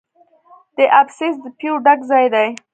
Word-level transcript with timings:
د 0.77 0.79
ابسیس 0.99 1.35
د 1.43 1.45
پیو 1.57 1.75
ډک 1.85 1.99
ځای 2.09 2.25
دی. 2.33 2.47